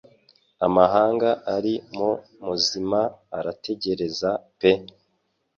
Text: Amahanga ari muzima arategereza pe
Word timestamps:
Amahanga 0.65 1.29
ari 1.55 1.73
muzima 2.45 2.99
arategereza 3.37 4.31
pe 4.59 4.71